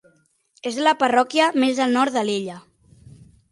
És 0.69 0.79
la 0.87 0.93
parròquia 1.03 1.51
més 1.65 1.83
al 1.87 1.95
nord 1.99 2.19
de 2.19 2.25
l'illa. 2.31 2.59